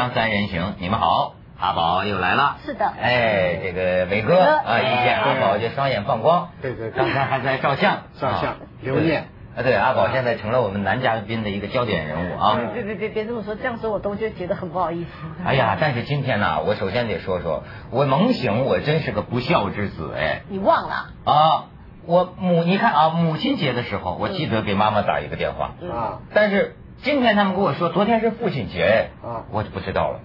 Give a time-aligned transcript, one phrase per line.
[0.00, 2.56] 锵三人行，你们好，阿宝又来了。
[2.64, 6.48] 是的，哎，这个伟哥啊，一见阿宝就双眼放光。
[6.62, 9.28] 对对，刚才还在照相，照相留念。
[9.54, 12.58] 啊，对，阿宝现在成了我们男嘉宾的一个焦点人物啊。
[12.72, 15.10] 别别别别这么说，这样说我都就觉得很不好意思。
[15.44, 20.40] 哎呀，但是今天呢，我首先得说说，我猛醒，我真是个不孝之子哎。
[20.48, 21.10] 你忘了？
[21.26, 21.64] 啊，
[22.06, 26.76] 我母，你看啊，母亲节的时候，我记得给妈妈打一个电话啊，但是。
[27.02, 30.20] 今天他们跟我说，昨天是父亲节，啊，我就不知道了。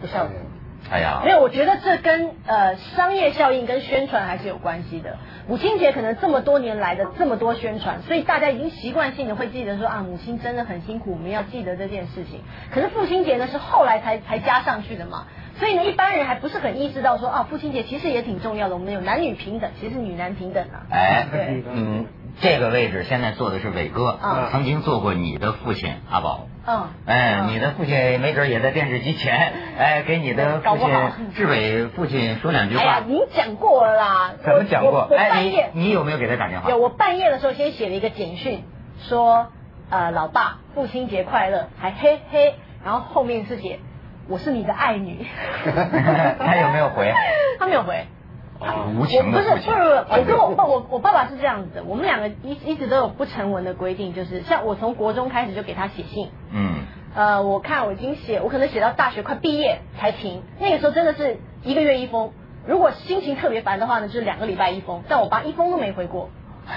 [0.00, 0.32] 不孝顺。
[0.90, 5.18] 哎呀，没有，我觉得这跟呃商业效应跟宣传还是有关系的。
[5.46, 12.40] 母亲节可能这么多年来的这么多宣传，所以大家已经习惯性的会记得说啊，母亲真的很辛苦，我们要记得这件事情。
[12.70, 15.26] 可是父亲节呢是后来才才加上去的嘛，
[15.58, 20.86] 所以呢一般人还不是很意识到说啊，父亲节其实也挺重要的，我们有男女平等，其实女男平等啊。
[20.90, 22.06] 哎，对，嗯。
[22.40, 24.16] 这个位置现在坐的是伟哥，
[24.52, 26.46] 曾经做过你的父亲阿宝。
[26.68, 30.88] 嗯，哎，你的父亲没准也在电视机前，哎，给你的父亲
[31.34, 32.82] 志伟父亲说两句话。
[32.82, 34.34] 哎呀，您讲过了啦。
[34.44, 35.08] 怎么讲过？
[35.12, 36.70] 哎，你你有没有给他打电话？
[36.70, 38.62] 有，我半夜的时候先写了一个简讯，
[39.00, 39.48] 说
[39.90, 42.54] 呃，老爸，父亲节快乐，还嘿嘿，
[42.84, 43.80] 然后后面是写
[44.28, 45.26] 我是你的爱女。
[46.38, 47.12] 他有没有回？
[47.58, 48.06] 他没有回。
[48.98, 56.80] 无情的不是不是不是，我跟我爸我我爸爸是这样子的，我们两个一一直都有不成文的规定，就是像我从国中开始就给他写信，嗯，
[57.14, 62.32] 呃，我看我已经写，我可能写到大学快毕业才停，那个时候真的是一个月一封，
[62.66, 66.28] 如果心情特别烦的话呢，就是两个礼拜一封，但我爸一封都没回过。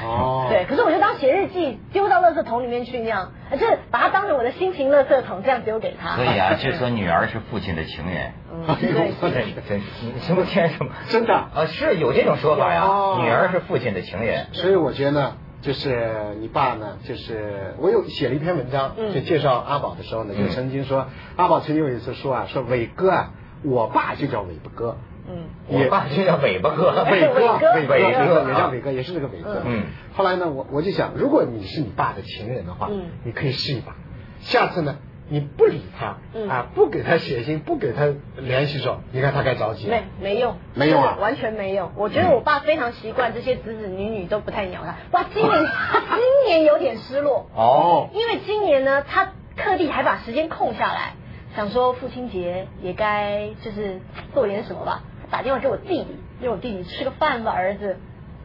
[0.03, 6.15] 哦， 对，可是我就当写日记丢到垃圾桶里面去那样，就是把它当成我的心情垃圾桶这样丢给他。
[6.15, 8.31] 所以啊，就说女儿是父亲的情人。
[8.53, 11.65] 嗯，对对对，真你什么天什么真的啊？
[11.67, 12.83] 是有这种说法呀，
[13.21, 14.47] 女儿是父亲的情人。
[14.53, 21.07] 所以我觉得呢，就是你爸呢，就是我有写了一篇文章，就介绍阿宝的时候呢，就曾经说
[21.37, 23.31] 阿宝曾经有一次说啊，说伟哥啊，
[23.63, 24.97] 我爸就叫伟哥。
[25.29, 29.61] 嗯，我爸就叫尾巴哥，伟哥，伟哥，也叫伟哥，也是这个伟哥。
[29.65, 29.83] 嗯，
[30.13, 33.95] 后来呢，我我就想，如果你是你爸的情人的话，嗯，你可以试一把。
[34.41, 34.97] 下次呢，
[35.29, 36.17] 你不理他，
[36.49, 39.87] 啊，不给他写信，不给他联系说，你看他该着急。
[39.87, 41.91] 没没用，没用啊，完全没用。
[41.95, 44.95] 我觉得我爸非常习惯这些子子女女都不太鸟他。
[45.11, 45.65] 哇，今年
[46.09, 51.13] 今年有点失落哦，因为今年呢，他特地还把时间空下来，
[51.55, 54.01] 想说父亲节也该就是
[54.33, 55.03] 做点什么吧。
[55.31, 57.97] 打电话给我弟弟，让我弟弟吃个饭吧，儿子。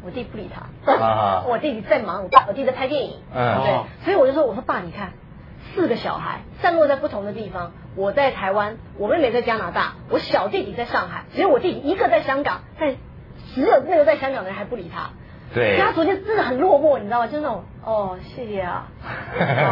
[0.04, 0.66] 我弟不理他，
[1.48, 5.14] 我弟弟在忙，我爸我弟在拍电影，嗯，对，所以我就说，我说爸，你看，
[5.75, 12.94] 四个小孩散落在不同的地方，我在台湾，我妹妹在加拿大，我小弟弟在上海，只有我弟弟一个在香港，但
[13.52, 15.10] 只有那个在香港的人还不理他，
[15.52, 17.26] 对，他昨天真的很落寞，你知道吗？
[17.26, 18.86] 就那种，哦，谢谢啊，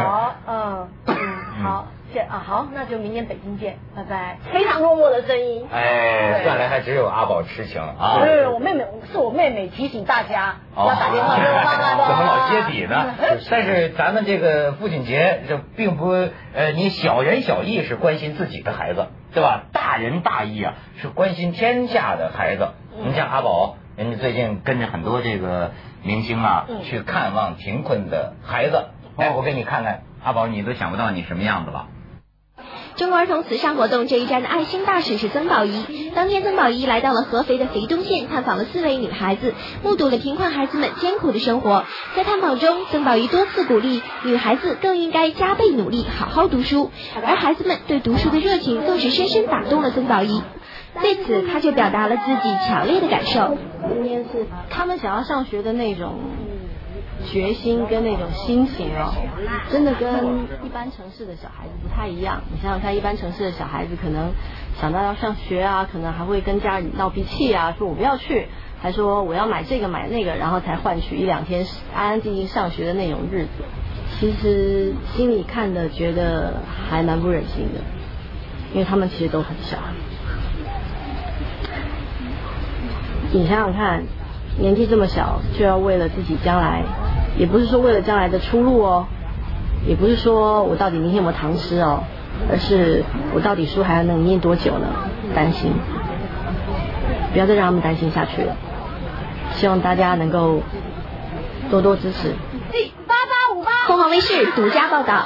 [0.03, 1.15] 好，嗯，嗯，
[1.63, 1.87] 好。
[2.23, 4.37] 啊，好，那就明年北京见，拜拜。
[4.51, 5.67] 非常落寞的声音。
[5.71, 8.19] 哎，算来还只有阿宝痴情啊。
[8.19, 11.43] 对，我妹妹是我妹妹提醒大家要打电话 给。
[11.43, 13.15] 怎么老接底呢？
[13.49, 16.09] 但是咱们这个父亲节，这并不
[16.53, 19.63] 呃，你小人小义是关心自己的孩子，对吧？
[19.71, 22.69] 大人大义啊，是关心天下的孩子。
[22.97, 25.71] 你像阿宝，人家最近跟着很多这个
[26.03, 28.85] 明星啊，去看望贫困的孩子。
[29.17, 31.87] 哎，我给你看看，阿宝，你都想不到你什么样子了。
[32.97, 36.11] 中国儿童慈善活动这一站的爱心大使是曾宝仪。
[36.15, 41.83] 当天，曾宝仪来到了合肥的肥东县，探访了四位女孩子，目睹了贫困孩子们艰苦的生活。
[42.15, 46.89] 在探访中，曾宝仪多次鼓励女孩子更应该加倍努力，好好读书。
[47.21, 50.41] 而孩子们对读书的热情更是深深打动了曾宝仪。
[51.01, 53.57] 对此，他就表达了自己强烈的感受。
[53.93, 56.13] 今天是他们想要上学的那种。
[57.25, 59.11] 决心跟那种心情哦，
[59.69, 62.41] 真的跟一般城市的小孩子不太一样。
[62.51, 64.31] 你想想看，一般城市的小孩子可能
[64.79, 68.47] 想到要上学啊，可能还会跟家里闹脾气啊，说我不要去，
[68.81, 73.49] 还说我要买这个买那个，然后才换取一两天安安静静上学的那种日子。
[74.19, 77.81] 其实心里看的觉得还蛮不忍心的，
[78.73, 79.77] 因为他们其实都很小。
[83.33, 84.03] 你想想看，
[84.57, 86.83] 年纪这么小，就要为了自己将来。
[87.37, 89.07] 也不是说为了将来的出路哦，
[89.87, 92.03] 也不是说我到底明天有没有糖吃哦，
[92.49, 93.03] 而是
[93.33, 94.87] 我到底书还要能念多久呢？
[95.33, 95.73] 担心，
[97.33, 98.55] 不要再让他们担心下去了。
[99.53, 100.61] 希望大家能够
[101.69, 102.33] 多多支持。
[103.07, 105.25] 八八五八，凤凰卫视独家报道。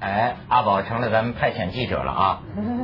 [0.00, 2.40] 哎，阿宝成了咱们派遣记者了啊！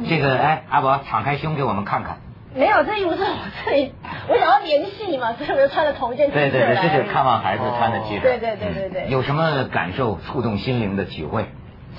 [0.08, 2.18] 这个，哎，阿宝敞开胸给我们看看。
[2.54, 3.28] 没有，这衣服是我
[3.64, 3.92] 这里，
[4.28, 8.20] 我想要联系嘛， 所以我就穿了同一件 T 恤对对对，这是看望孩子穿的 T 恤。
[8.22, 9.06] 对对对对对。
[9.10, 10.18] 有什么感受？
[10.26, 11.46] 触动心灵的体会？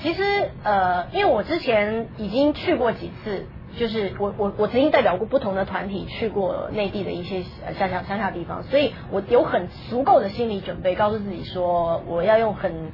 [0.02, 3.46] 其实呃，因为我之前已经去过几次。
[3.76, 7.42] 就是我我我曾经代表过不同的团体去过内地的一些
[7.78, 12.90] 乡下乡下地方，所以我有很足够的心理准备，告诉自己说我要用很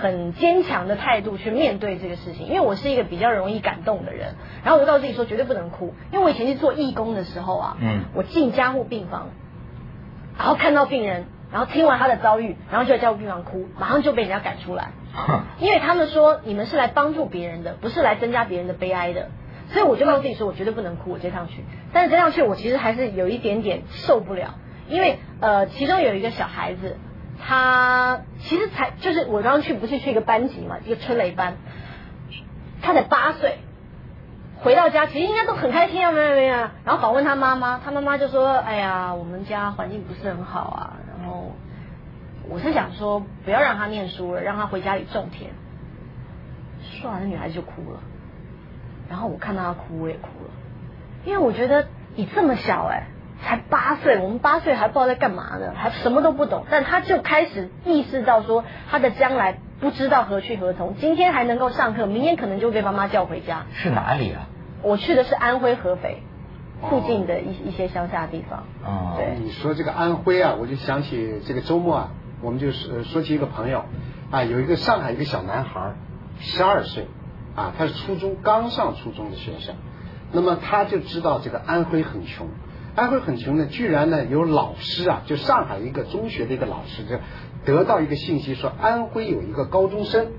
[0.00, 4.34] 很坚强的态度去面对这个事情，因为我是一个比较容易感动的人。
[4.64, 9.28] 然后我就告诉自己说绝对不能哭，因为我以前去做义工的时候啊，嗯，我进加护病房，
[10.38, 14.92] 然后看到病人，然后听完他的遭遇，然后就在加护病房哭，马上就被人家赶出来，
[15.60, 19.28] 因为他们说你们是来帮助别人的，不是来增加别人的悲哀的。
[19.72, 21.62] 所以我就告诉自己说，我绝对不能哭，我接上去。
[21.92, 24.56] 但是接上去，我其实还是有一点点受不了，
[24.88, 26.96] 因为呃，其中有一个小孩子，
[27.42, 31.56] 他其实才就是我刚刚去不是去一个班级嘛，一个春雷班，
[32.82, 33.58] 他才八岁，
[34.60, 36.56] 回到家其实应该都很开心啊，没有没有。
[36.84, 41.52] 然后访问他妈妈，他妈妈就说：“哎呀，我们家环境不是很好啊。”然后
[42.48, 45.50] 我是想说，不要让他念书了，让他回家里种田。
[46.82, 48.00] 说完，那女孩子就哭了。
[49.08, 50.50] 然后我看到她哭，我也哭了，
[51.24, 53.08] 因为我觉得你这么小哎，
[53.42, 63.66] 才八岁，我们八岁还不知道在干嘛呢，还什么都不懂，但他就开始意识到说他的将来不知道何去何从，今天还能够上课，明天可能就被妈妈叫回家。
[63.72, 64.48] 是哪里啊？
[64.82, 66.22] 我去的是安徽合肥
[66.88, 68.64] 附近的一一些乡下地方。
[68.84, 72.10] 哦，对，你说这个安徽啊，我就想起这个周末啊，
[72.42, 73.84] 我们就是说起一个朋友
[74.30, 75.94] 啊，有一个上海一个小男孩，
[76.40, 77.08] 十二岁。
[77.56, 79.74] 啊，他是初中刚上初中的学生，
[80.30, 82.46] 那么他就知道这个安徽很穷，
[83.00, 87.18] 安徽很穷呢，居然呢有老师啊，就上海一个中学的一个老师，就
[87.64, 90.32] 得到一个信息说安徽有一个高中生，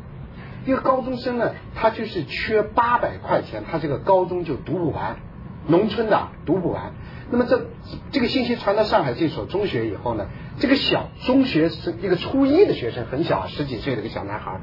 [0.68, 5.18] 一个高中生呢，他就是缺八百块钱，他这个高中就读不完，
[5.66, 6.94] 农村的读不完。
[7.32, 7.66] 那么这
[8.12, 10.28] 这个信息传到上海这所中学以后呢，
[10.60, 14.62] 这个小中学生一个初一的学生很小，十几岁的一个小男孩，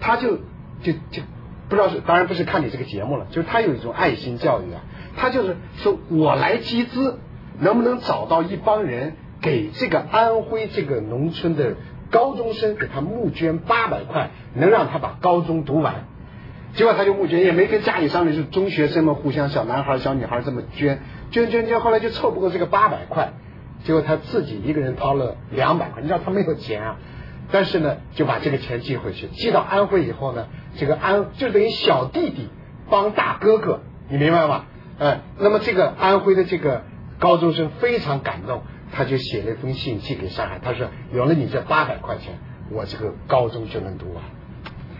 [0.00, 0.38] 他就
[0.82, 1.22] 就就。
[1.68, 4.82] 不知道是，当然不是看你这个节目了，就是他有一种爱心教育啊，
[5.16, 7.18] 他就是说我来集资，
[7.58, 11.74] 能不能找到一帮人给这个安徽这个农村的
[12.10, 16.06] 高中生给他募捐八百块，能让他把高中读完。
[16.74, 21.00] 结果他就募捐，也没跟家里商量，就中学生们互相小男孩小女孩这么捐，
[21.30, 23.32] 捐捐捐，后来就凑不够这个八百块，
[23.84, 26.96] 结果他自己一个人掏了两百块，你知道他没有钱啊。
[27.50, 32.48] 但是呢，就把这个钱寄回去，寄到安徽以后呢，这个安就等于小弟弟
[32.90, 34.64] 帮大哥哥，你明白吗？
[34.98, 36.82] 哎，那么这个安徽的这个
[37.18, 42.38] 高中生非常感动，他就写了一封信寄给上海，他说有了你这八百块钱，
[42.70, 44.22] 我这个高中就能读完。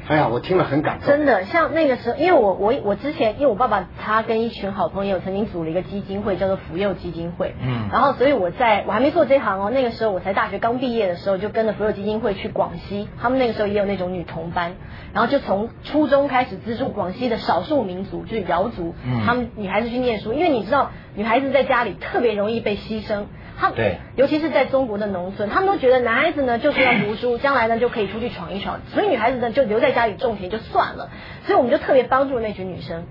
[0.09, 1.09] 哎呀，我听了很感动。
[1.09, 7.55] 真的，像那个时候，因为我我我之前，因为我爸爸他跟一群好朋友曾经组了一个基金会，叫做福佑基金会。
[7.61, 7.89] 嗯。
[7.91, 14.75] 然后，所以我在我还没做这行哦，那个时候我才大学刚毕业的时候，就跟着福佑基金会去广西，他们那个时候也有那种女童班，
[15.13, 18.95] 然后就从初中开始资助广西的少数民族，就是瑶族，
[19.25, 23.25] 他们女孩子去念书，因为你知道，女孩子在家里特别容易被牺牲。
[23.59, 31.09] 他对，尤其是在中国的农村，他们都觉得男孩子呢就是要读书，将来呢就可以出去闯一闯，所以女孩子呢就留在家里种田就算了。
[31.45, 33.05] 所以我们就特别帮助那群女生。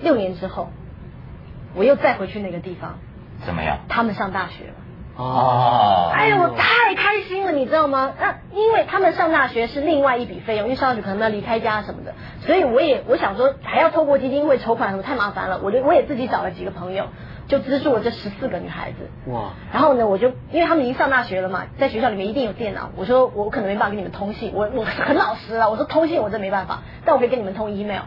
[0.00, 0.70] 六年之后，
[1.74, 2.98] 我又再回去那个地方，
[3.46, 3.78] 怎么样？
[3.88, 4.74] 他们上大学了。
[5.16, 6.10] 哦。
[6.12, 8.12] 哎呦，我太开心了，你知道吗？
[8.20, 17.06] 那因为他们上大学是另外一笔费用，因为上大学可能要离开家什么的，所以我也我想说还要透过基金会筹款什么太麻烦了，我就我也自己找了几个朋友。
[17.46, 19.50] 就资助了这十四个女孩子哇！
[19.72, 22.90] 然后呢，我就因为他们已经上大学了嘛，在学校里面一定有电脑。
[22.96, 25.70] 我说我可能没办法跟你们通信，我我很老实了。
[25.70, 28.02] 我说通信我真没办法，但我可以跟你们通 email。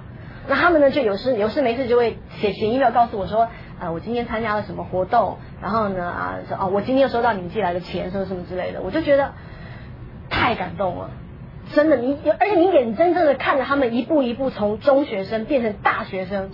[0.47, 3.47] 那他们呢，就有事有事没事就会写写 email 告诉我说，
[3.79, 8.81] 呃，我今天参加了什么活动，然后呢啊说哦，我今天又收到你们寄来的钱，什么什么之类的。
[8.81, 9.33] 我就觉得
[10.29, 11.11] 太感动了，
[11.73, 16.49] 真的，你而且你眼睁睁的看着他们一步一步从中学生变成大学生。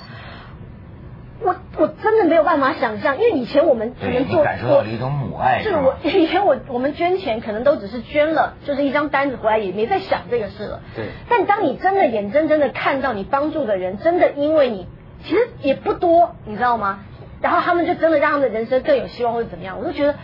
[1.42, 5.62] 我我真的没有办法想象，因为以前我们可能做，感受到了一种母爱。
[5.64, 10.82] 是我 以前我我们捐钱可能都只是捐了，就是一张单子回来，也没在想这个事了。
[10.96, 11.06] 对。
[11.30, 14.88] 但当你真的眼睁睁的看到你帮助的人，真的因为你
[15.24, 17.00] 其实也不多，你知道吗？
[17.42, 20.16] 然后他们就真的让他们的人生更有希望或者怎么样，我都觉得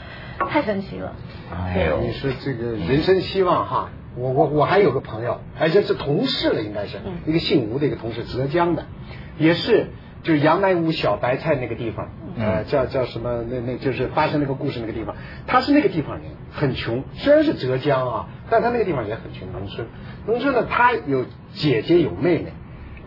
[0.50, 1.13] 太神奇了。
[1.51, 8.86] 哎呦，你说这个人生希望哈，我我我还有个朋友，而且是同事了，应该是一个姓吴的一个同事，浙江的，
[9.38, 9.88] 也是。
[10.22, 13.44] 就是杨乃武小白菜那个地方，呃，叫叫什么？
[13.50, 15.16] 那那就是发生那个故事那个地方。
[15.48, 17.04] 他是那个地方人，很穷。
[17.14, 19.88] 虽然是浙江啊，但他那个地方也很穷，农村。
[20.28, 22.54] 农村呢，他有姐姐有妹妹，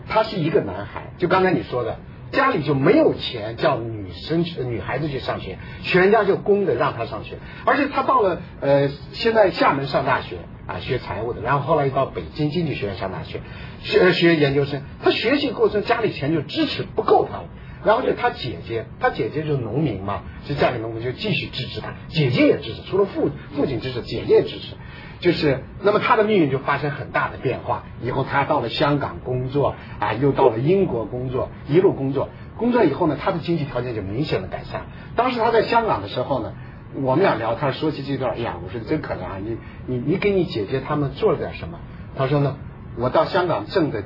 [0.07, 1.11] 他是一个男孩。
[1.17, 1.97] 就刚才你说的，
[2.31, 7.37] 家里就没有钱叫女生，女孩子去上学，全家就供着让他上学。
[7.65, 13.41] 而且他到了呃，现在厦门上大学，啊学财务的，然后后来又到北京经济学院上大学
[13.81, 14.81] 学学研究生。
[15.03, 17.45] 他学习过程家里钱就支持不够他了，
[17.83, 24.75] 然后就他姐姐，他姐姐就是农民嘛，就家里农民就继续支持他，姐姐也支持，除了父父亲支持，姐姐也支持。
[25.19, 32.27] 就是那么他的命运就发生很大的变化，以后他到了香港工作啊，又到了英国工作，一路工作。
[32.57, 34.87] 工作以后呢，他的经济条件就明显的改善。
[35.15, 36.53] 当时他在香港的时候呢，
[37.01, 39.57] 我们俩聊天说起这段，哎呀，我说真可怜啊，你
[39.87, 41.79] 你你给你姐姐他们做了点什么？
[42.15, 42.57] 他说呢，
[42.97, 44.03] 我到香港挣的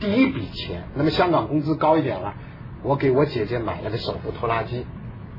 [0.00, 2.34] 第一笔钱，那么香港工资高一点了，
[2.82, 4.86] 我给我姐姐买了个手扶拖拉机。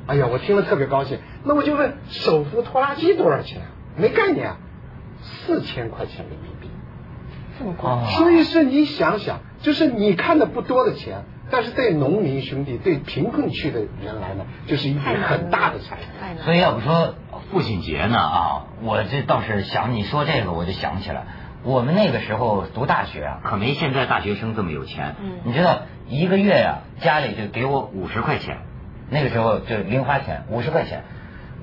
[0.05, 1.17] 哎呀，我听了特别高兴。
[1.43, 3.61] 那我就问，手扶拖拉机多少钱？
[3.97, 4.57] 没概念，啊，
[5.21, 6.69] 四千块钱人民币，
[7.57, 7.89] 这么贵。
[8.17, 11.23] 所以是你想想，就是你看的不多的钱。
[11.53, 16.43] 但是对农民兄弟、对贫困区的人来呢，就是一笔很大的财富。
[16.43, 17.13] 所以要不说
[17.51, 21.25] 父亲节呢啊，我这倒是想你说这个，我就想起来，
[21.61, 25.15] 我们那个时候读大学啊，可没现在大学生这么有钱。
[25.21, 25.41] 嗯。
[25.43, 28.57] 你知道一个月呀，家里就给我五十块钱，
[29.11, 31.03] 那个时候就零花钱五十块钱，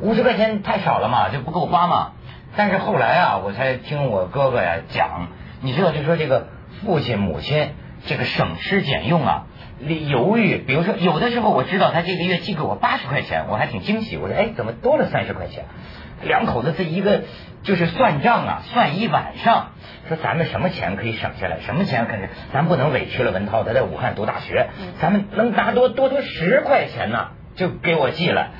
[0.00, 2.12] 五十块钱太少了嘛，就不够花嘛。
[2.54, 5.26] 但是后来啊，我才听我哥哥呀讲，
[5.60, 6.46] 你知道就说这个
[6.84, 7.70] 父亲母亲
[8.06, 9.46] 这个省吃俭用啊。
[9.86, 14.16] 犹豫，比如说有的时候我知道他这个月寄给我八十块钱，我还挺惊喜。
[14.16, 15.64] 我说哎，怎么多了三十块钱？
[16.22, 17.22] 两口子这一个
[17.62, 19.70] 就是算账啊，算一晚上，
[20.06, 22.20] 说咱们什么钱可以省下来，什么钱可以，
[22.52, 24.68] 咱不能委屈了文涛，他在武汉读大学，
[25.00, 28.50] 咱们能拿多多多十块钱呢，就给我寄了。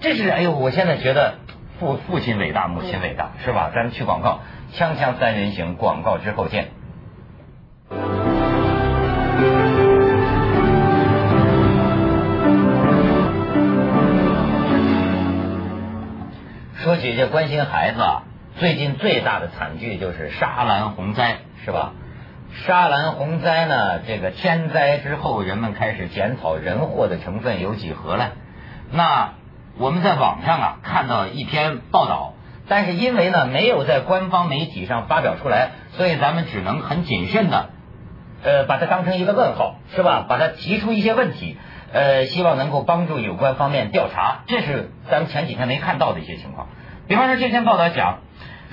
[0.00, 1.34] 这是哎呦，我现在觉得
[1.78, 3.70] 父父亲伟大，母亲伟大，是吧？
[3.74, 4.40] 咱们去广告，
[4.72, 6.68] 锵锵三人行，广告之后见。
[17.00, 18.02] 姐姐关心孩子，
[18.58, 21.92] 最近最大的惨剧就是沙兰洪灾，是吧？
[22.66, 28.32] 沙兰洪灾呢，这个天灾之后，人们开始检讨人祸的成分有几何了。
[28.92, 29.32] 那
[29.78, 32.34] 我们在网上啊看到一篇报道，
[32.68, 37.70] 但是因为呢没有在官方媒体上发表出来，所以咱们只能很谨慎的，
[38.44, 40.26] 呃，把它当成一个问号，是吧？
[40.28, 41.56] 把它提出一些问题。
[41.92, 46.68] 呃，希望能够帮助有关方面调查，这是咱们前几天没看到的一些情况。
[47.10, 48.20] 比方说，这篇报道讲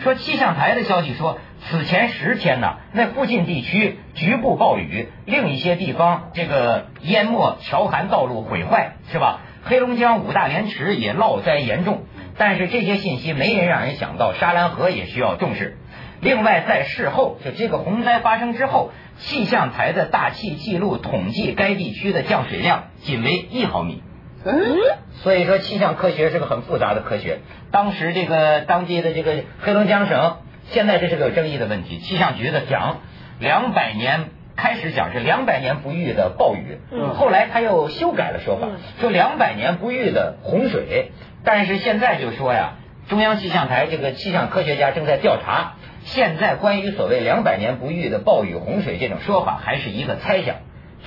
[0.03, 9.39] 说，气象台的消息说，此前十天呢，那附近地区局部暴雨，另一些地方这个淹没、桥涵道路毁坏，是吧？
[9.63, 12.03] 黑龙江五大连池也涝灾严重。
[12.38, 15.79] 但是这些信息没人让人想到，沙兰河也需要重视。
[16.22, 18.91] 另外，在事后，就这个洪灾发生之后。
[19.20, 24.03] 气象台的大气记录统计，该地区的降水量仅为一毫米。
[24.46, 24.77] 嗯，
[25.24, 27.39] 所以说气象科学是个很复杂的科学。
[27.72, 32.00] 当时这个当地的这个黑龙江省，现在这是个有争议的问题。
[32.00, 32.98] 气象局的讲，
[33.39, 36.79] 两百年开始讲是两百年不遇的暴雨，
[37.15, 38.67] 后来他又修改了说法，
[39.01, 41.12] 说两百年不遇的洪水。
[41.44, 42.75] 但是现在就说呀，
[43.10, 45.74] 中央气象台这个气象科学家正在调查。
[46.03, 50.56] 现在关于所谓两百年不遇的暴雨洪水这种说法还是一个猜想，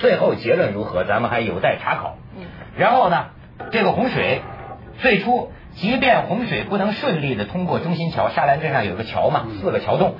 [0.01, 2.17] 最后结论如何，咱们还有待查考。
[2.75, 3.27] 然后呢，
[3.71, 4.41] 这个洪水
[4.97, 10.15] 最初，即便洪水不能顺利的通过中心桥，沙兰镇上有个桥嘛，四个桥洞。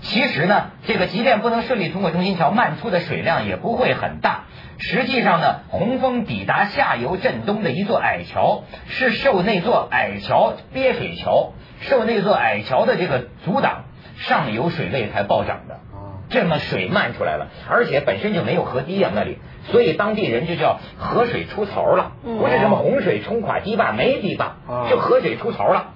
[0.00, 4.44] 其实呢，这个即便不能顺利通过中心桥，漫出的水量也不会很大。
[4.78, 11.52] 实际上呢，洪峰抵达下游镇东的一座矮桥，是受那座矮桥憋水桥。
[11.80, 13.84] 受那座矮桥的这个阻挡，
[14.16, 15.80] 上游水位才暴涨的。
[16.28, 22.12] 这么水漫出来了，而且本身就没有河堤啊那里，所以当地人就叫河水出槽了。
[22.22, 24.56] 不是什么洪水冲垮堤坝，没堤坝，
[24.90, 25.92] 就河水出槽了。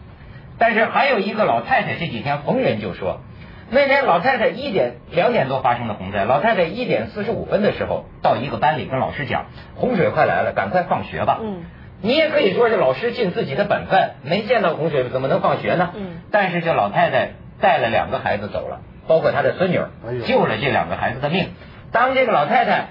[0.59, 3.21] 但是还有一个老太太这几天逢人就说，
[3.71, 11.41] 那天老太太一点两点多发生的洪灾，老太太一点四十五分的时候到一个班里跟老师讲，洪水快来了，赶快放学吧。
[12.03, 15.91] 你也可以说是老师尽自己的本分，没见到洪水怎么能放学呢？
[15.95, 16.21] 嗯。
[16.31, 19.81] 但是这老太太带了两个孩子走了，包括他的孙女，
[20.25, 21.49] 救了这两个孩子的命。
[21.91, 22.91] 当这个老太太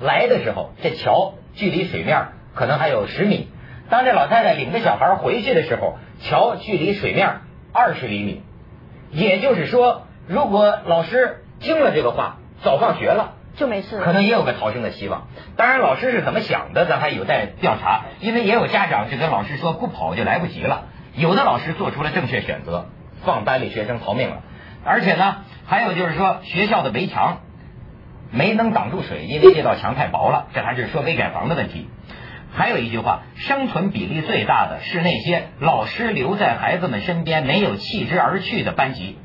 [0.00, 3.46] 来的时候，这桥距离水面可能还有十米；
[3.88, 8.42] 当这老太太领着小孩回去的时候，桥距离水面二十厘米。
[9.12, 13.34] 也就是说，如果老师听了这个话，早放学了。
[13.54, 15.28] 就没事，可能也有个逃生的希望。
[15.56, 18.06] 当然，老师是怎么想的，咱还有待调查。
[18.18, 22.86] 因为也有家长就跟老师说不跑就来不及了，有的老师做出了正确选择，
[23.24, 24.42] 放班里学生逃命了。
[24.86, 27.38] 而且呢，还有就是说学校的围墙
[28.30, 30.46] 没能挡住水，因为这道墙太薄了。
[30.54, 31.88] 这还是说危改房的问题。
[32.54, 39.18] 还有一句话，生存比例最大的是那些老师留在孩子们身边没有弃之而去的班级。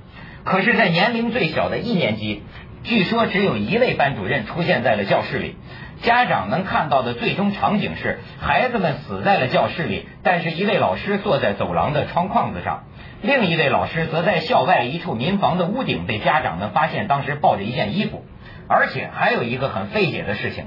[0.44, 2.44] 可是，在年龄最小的一年级，
[2.84, 5.56] 据说只有一位班主任出现在了教室里。
[6.02, 12.86] 家长能看到的最终场景是，孩子们死在了教室里，但是一位老师坐在走廊的窗框子上，
[13.22, 18.26] 另一位老师则在校外一处民房的屋顶被家长们发现，当时抱着一件衣服。
[18.68, 20.66] 而且还有一个很费解的事情，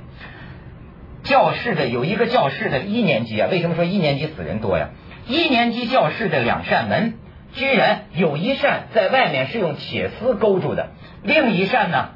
[1.23, 4.90] 教室的有一个教室的一年级啊，为什么说一年级死人多呀？
[5.26, 7.14] 一年级教室的两扇门，
[7.54, 10.90] 居然有一扇在外面是用铁丝勾住的，
[11.23, 12.11] 另一扇呢，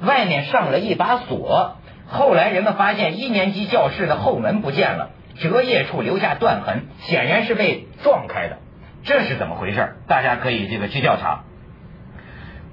[0.00, 1.76] 外面上了一把锁。
[2.08, 8.58] 后来人们发现一年级教室的后门不见了，折页处留下断痕，显然是被撞开的。
[9.02, 9.96] 这是怎么回事？
[10.06, 11.44] 大家可以这个去调查。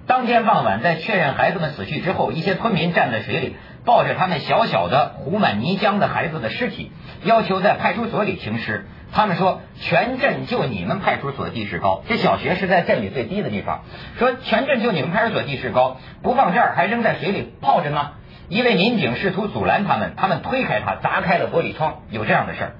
[0.07, 3.55] 当天傍晚，在确认孩子们死去之后，一些村民站在水里，
[3.85, 6.91] 抱着他们小小的糊满泥浆的孩子的尸体，
[7.23, 8.85] 要求在派出所里停尸。
[9.11, 13.83] 他们说：“全镇就你们派出所地势高，这小学是在镇里最低的地方。
[14.17, 18.11] 说全镇就你们派出所地势高，不放这儿还扔在水里泡着呢。”
[18.49, 22.03] 一位民警试图阻拦他们，他们推开他，砸开了玻璃窗。
[22.11, 22.71] 有这样的事儿。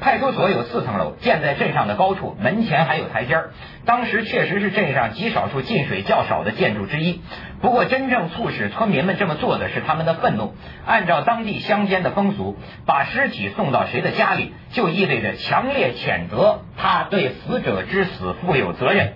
[0.00, 3.50] 派出所有四层楼，建在镇上的高处，门前还有台阶儿。
[3.84, 7.20] 当时确实是镇上极少数进水较少的建筑之一。
[7.60, 10.54] 不过，真正促使村民们这么做的是他们的愤怒。
[10.86, 19.12] 按照当地乡间的风俗，把尸体送到谁的家里，就意味着强烈谴责他对死者之死负有责任。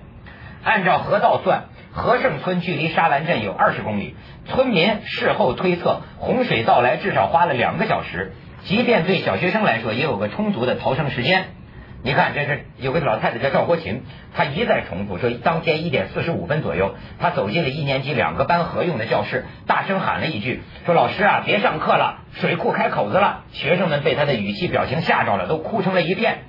[0.63, 1.65] 按照河道算。
[1.97, 4.17] 和盛村距离沙兰镇有二十公里，
[4.49, 8.33] 村民事后推测，洪水到来至少花了两个小时。
[8.65, 11.45] 即便对小学生来说，也有个充足的逃生时间。
[12.03, 14.03] 你看，这是有个老太太叫赵国琴，
[14.35, 26.41] 她一再重复说，当天一点四十五分左右，她走进了一年级两个班合用的教室，大声喊了一句：“说老师啊，别上课了，水库开口子了。”学生们被她的语气表情吓着了，都哭成了一片。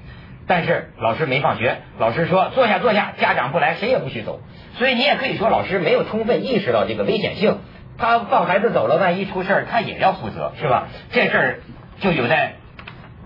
[0.47, 4.41] 但是老师没放学，老师说坐下坐下，家长不来谁也不许走。
[4.77, 7.59] 所以你也可以说老师没有充分意识到这个危险性，
[7.97, 10.89] 他放孩子走了，万一出事儿他也要负责，是吧？
[11.11, 11.59] 这事儿
[11.99, 12.53] 就有待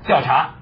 [0.06, 0.56] 调查。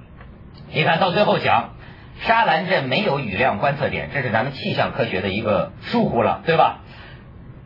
[0.74, 1.76] 你看到最后讲
[2.22, 6.80] 沙兰镇没有雨量观测点，这是咱们气象科学的一个疏忽了，对吧？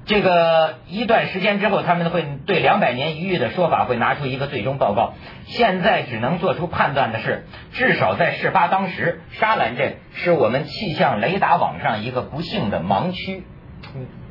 [0.04, 5.13] 这个一段时间之后，他们会对两百年一遇的说法会拿出一个最终报告。
[5.45, 13.43] 现在只能做出判断的是，至少在事发当时，沙兰镇是我们气象雷达网上一个不幸的盲区，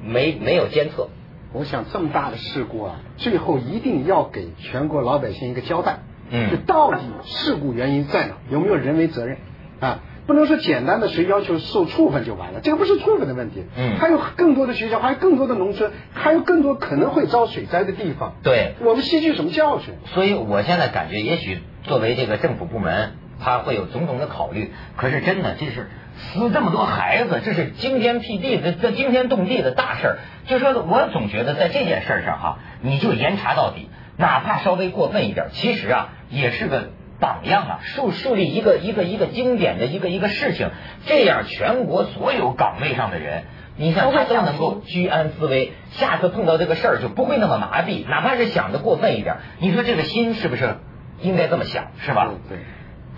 [0.02, 1.08] 没没有监测。
[1.52, 5.98] 我想这么大的事故啊，最后一定要给全国老百姓一个交代。
[6.30, 8.34] 嗯，就到底事故原因在哪？
[8.50, 9.38] 有没有人为责任？
[9.80, 10.00] 啊？
[10.26, 13.64] 不能说简单的谁要求受处分就完了，这个不是处分的问题。
[13.76, 18.34] 嗯，还有更多的学校，还有更多的农村，还有更多可能会遭水灾的地方。
[18.44, 19.94] 对，我们吸取什么教训？
[20.14, 24.70] 所以我现在感觉，也许作为这个政府部门，他会有种种的考虑。
[24.96, 25.88] 可是真的，这是
[26.32, 30.18] 死这么多孩子，这是惊天辟地的、这惊天动地的大事儿。
[30.46, 36.90] 就说我总觉得在这件事上哈，你就严查到底，哪怕稍微过分一点，其实啊，也是个。
[37.20, 40.70] 榜样啊，树树立一个一个一个经典的一个一个事情，
[41.04, 43.42] 这样全国所有岗位上的人，
[43.76, 50.76] 你看他都能够居安思危，下次碰到这个事儿就不会那么麻痹，哪怕是想的过分一点，你说这个心是不是
[51.20, 52.30] 应该这么想，是吧？
[52.48, 52.56] 对。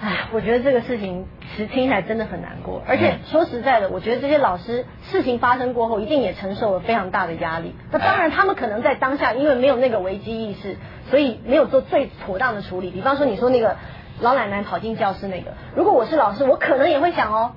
[0.02, 7.74] 哎，我觉得这个事情其实听起来真的很难过，而且说实在的，我觉得这些老师事情发生过后，一定也承受了非常大的压力。
[7.92, 10.76] 那当然，他们可能在当下因为没有那个危机意识，
[11.08, 12.90] 所以没有做最妥当的处理。
[12.90, 13.76] 比方说，你说那个。
[14.20, 17.52] 老奶奶跑进教室那个，如果我是老师，我可能也会想哦，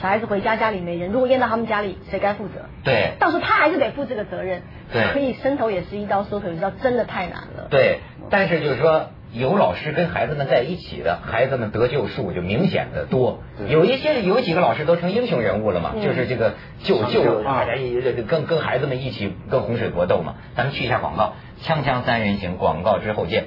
[0.00, 2.66] 小孩子回家家里没人，如果淹到他们家里，谁该负责？
[2.82, 4.62] 对，到时候他还是得负这个责任。
[4.90, 7.66] 对，所以伸头也是一刀，缩头一刀，真的太难了。
[7.68, 7.98] 对，
[8.30, 13.40] 但是就是说，有老师跟孩子们在一起的，孩子们得救数就明显的多。
[13.68, 20.36] 有一些有几个老师都成英雄人物了嘛，就是这个救救大家一跟跟孩子们一起跟洪水搏斗嘛。
[20.54, 23.44] 咱们去一下广告，锵锵三人行，广告之后见。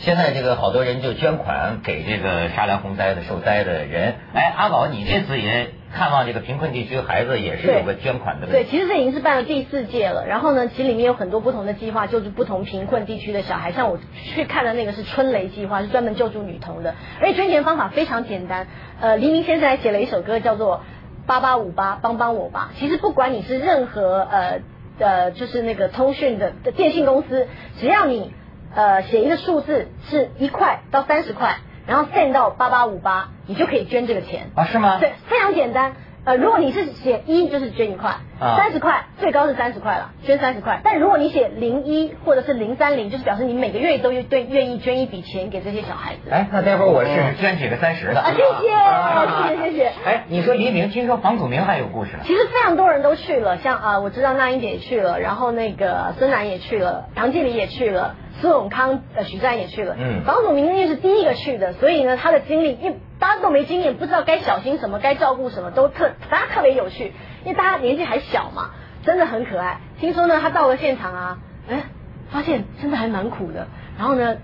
[0.00, 4.14] 现在这个好多人就捐款给这个沙兰洪灾的受灾的人。
[4.32, 8.46] 哎，阿宝，你这次也看望这个贫困地区的孩子，也是有个捐款的。
[8.46, 10.26] 对，其实这已经是办了第四届了。
[10.26, 13.72] 然后呢，其实里面有很多不同的计划，救助不同贫困地区的小孩。
[13.72, 13.98] 像我
[14.34, 16.94] 去看的那个是春雷计划，是专门救助女童的。
[17.20, 18.66] 而且捐钱方法非常简单。
[19.00, 20.82] 呃，黎明先生还写了一首歌，叫做
[21.26, 22.70] 《八八五八帮帮我吧》。
[22.78, 24.60] 其实不管你是任何呃
[24.98, 27.46] 呃，就是那个通讯的的电信公司，
[27.78, 28.32] 只要你。
[28.74, 31.56] 呃，写一个数字是一块到三十块，
[31.88, 34.64] 然后 send 到八八五八，你就可以捐这个钱啊？
[34.64, 34.98] 是吗？
[35.00, 35.94] 对，非常简单。
[36.24, 40.82] 呃，如果你是写一，就是捐一块，三十块，最高是三十块了，捐三十块。
[40.84, 46.28] 但如果你写零一或者是零三零，就是表示你每个月都对愿意捐一笔钱给这些小孩子。
[46.30, 48.20] 哎，那待会儿我是捐几个三十的。
[48.20, 49.92] 啊，谢谢，谢谢，谢谢。
[50.04, 52.18] 哎，你说黎明，听说房祖名还有故事呢。
[52.24, 59.96] 其实非常多人都去了，像啊，我知道那英姐也去了，然后那个孙楠也去了，唐季礼也去了，苏永康、呃许战也去了。
[59.98, 60.24] 嗯。
[60.24, 63.00] 房祖名因为是第一个去的，所以呢，他的经历因。
[63.20, 67.12] 大家都没经验，不知道该小心什么，该照顾什么，都特大家特别有趣，
[67.44, 68.70] 因为大家年纪还小嘛，
[69.02, 69.80] 真的很可爱。
[69.98, 71.82] 听说呢，他到了现场啊，哎，
[72.30, 73.66] 发现真的还蛮苦的。
[73.98, 74.36] 然后呢，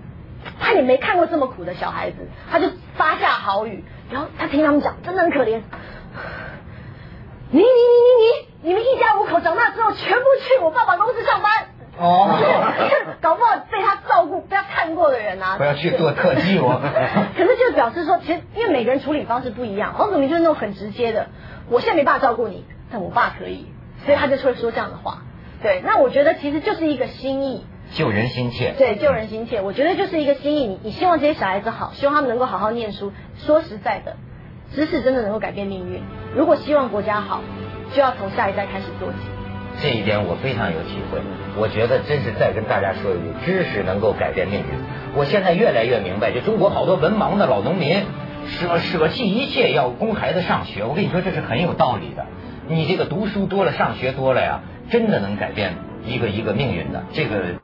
[0.59, 2.17] 他也没看过这么苦的小孩子，
[2.51, 3.85] 他就发下豪语。
[4.11, 5.61] 然后他听他们讲，真的很可怜。
[7.49, 8.25] 你你你你
[8.61, 11.51] 你，你们一家五口长大之后，全部去我爸爸公司上班。
[11.97, 12.37] 哦，
[13.21, 16.81] 搞不好被他照顾、被他看过的人啊，不要去做特技哦。
[17.37, 21.27] 可是就表示说，其实因为每个人处理方式不一样，黄祖明就是那种很直接的，
[21.69, 23.67] 我现在没办法照顾你，但我爸可以，
[24.05, 25.23] 所以他就会说这样的话。
[25.63, 28.73] 对，那我觉得其实就是一个心意，救人心切。
[28.77, 30.67] 对，救人心切，我觉得就是一个心意。
[30.67, 33.13] 你你希望这些小孩子好，希望他们能够好好念书。
[33.37, 34.17] 说实在的，
[34.73, 36.03] 知识真的能够改变命运。
[36.35, 37.41] 如果希望国家好，
[37.93, 39.17] 就要从下一代开始做起。
[39.81, 41.19] 这一点我非常有体会，
[41.57, 44.65] 我觉得真是再跟大家说一句，知识能够改变命运。
[45.15, 48.03] 我现在越来越明白，就中国好多文盲的老农民，
[48.47, 52.25] 舍舍弃一切要供孩子上学，我跟你说这是很有道理的。
[52.67, 55.73] 你这个读书多了，上学多了呀，真的能改变
[56.05, 57.59] 一个一个命运的这个。